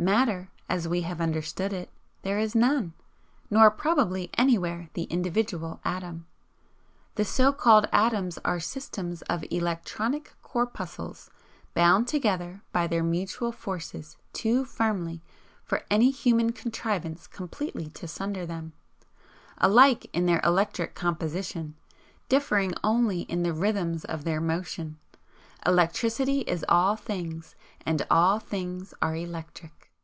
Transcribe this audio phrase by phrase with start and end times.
[0.00, 1.90] Matter, as we have understood it,
[2.22, 2.94] there is none,
[3.50, 6.26] nor probably anywhere the individual atom.
[7.16, 11.28] The so called atoms are systems of ELECTRONIC corpuscles,
[11.74, 15.20] bound together by their mutual forces too firmly
[15.62, 18.72] for any human contrivance completely to sunder them,
[19.58, 21.74] alike in their electric composition,
[22.30, 24.98] differing only in the rhythms of their motion.
[25.66, 27.54] ELECTRICITY is all things,
[27.84, 29.72] and all things are ELECTRIC."